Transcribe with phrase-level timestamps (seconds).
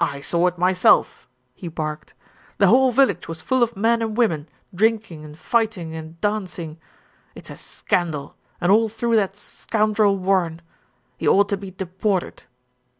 [0.00, 2.14] "I saw it myself," he barked.
[2.58, 6.80] "The whole village was full of men and women, drinking and fighting and dancing.
[7.36, 10.62] It's a scandal, and all through that scoundrel Warren.
[11.16, 12.42] He ought to be deported."